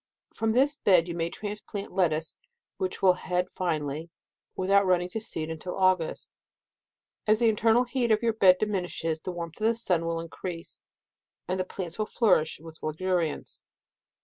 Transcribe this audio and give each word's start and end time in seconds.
From 0.33 0.53
this 0.53 0.77
bed 0.77 1.07
you 1.07 1.13
may 1.13 1.29
transplant 1.29 1.91
lettuce, 1.91 2.35
which 2.77 3.03
will 3.03 3.13
head 3.13 3.51
finely, 3.51 4.09
without 4.55 4.83
running 4.87 5.09
to 5.09 5.21
seed 5.21 5.51
until 5.51 5.77
August. 5.77 6.27
As 7.27 7.37
the 7.37 7.47
internal 7.49 7.83
heat 7.83 8.09
of 8.09 8.23
your 8.23 8.33
bed 8.33 8.57
diminishes, 8.57 9.21
the 9.21 9.31
warmth 9.31 9.61
of 9.61 9.67
the 9.67 9.75
sun 9.75 10.07
will 10.07 10.19
increase, 10.19 10.81
and 11.47 11.59
the 11.59 11.63
plants 11.63 11.99
will 11.99 12.07
flourish 12.07 12.59
with 12.59 12.81
luxuriance. 12.81 13.61